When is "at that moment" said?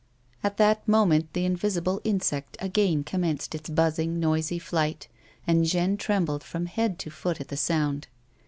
0.43-1.31